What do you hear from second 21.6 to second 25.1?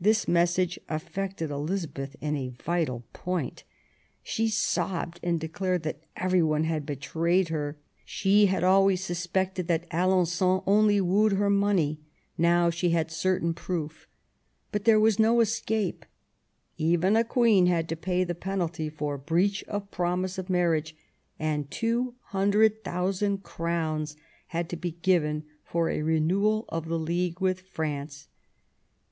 two hundred thousand crowns had to be